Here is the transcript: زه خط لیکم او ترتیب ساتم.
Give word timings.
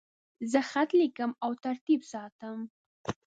زه 0.51 0.59
خط 0.69 0.89
لیکم 0.99 1.31
او 1.43 1.51
ترتیب 1.65 2.01
ساتم. 2.11 2.57